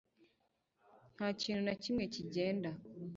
[1.15, 2.69] Nta kintu na kimwe kigenda